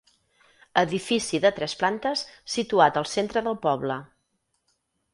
Edifici 0.81 1.41
de 1.43 1.51
tres 1.59 1.77
plantes 1.83 2.25
situat 2.57 3.01
al 3.03 3.09
centre 3.15 3.47
del 3.51 3.63
poble. 3.71 4.03